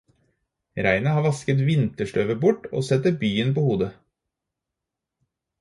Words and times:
Regnet 0.85 1.13
har 1.17 1.25
vasket 1.25 1.61
vinterstøvet 1.67 2.41
bort 2.45 2.65
og 2.79 2.87
setter 2.89 3.21
byen 3.25 3.55
på 3.59 3.67
hodet. 3.67 3.91